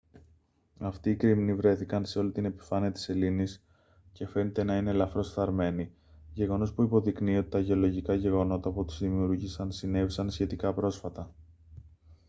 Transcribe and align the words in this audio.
αυτοί 0.79 1.09
οι 1.09 1.15
κρημνοί 1.15 1.53
βρέθηκαν 1.53 2.05
σε 2.05 2.19
όλη 2.19 2.31
την 2.31 2.45
επιφάνεια 2.45 2.91
της 2.91 3.01
σελήνης 3.01 3.63
και 4.11 4.27
φαίνεται 4.27 4.63
να 4.63 4.77
είναι 4.77 4.89
ελαφρώς 4.89 5.29
φθαρμένοι 5.29 5.91
γεγονός 6.33 6.73
που 6.73 6.83
υποδεικνύει 6.83 7.37
ότι 7.37 7.49
τα 7.49 7.59
γεωλογικά 7.59 8.13
γεγονότα 8.13 8.71
που 8.71 8.85
τους 8.85 8.99
δημιούργησαν 8.99 9.71
συνέβησαν 9.71 10.29
σχετικά 10.31 10.73
πρόσφατα 10.73 11.31